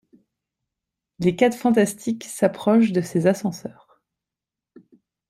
Les 1.19 1.35
Quatre 1.35 1.55
Fantastiques 1.55 2.23
s'approchent 2.23 2.91
de 2.91 3.01
ces 3.01 3.27
ascenseurs. 3.27 4.01